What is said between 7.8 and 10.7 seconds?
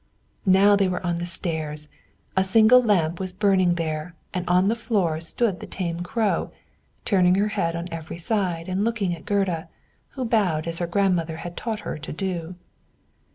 every side and looking at Gerda, who bowed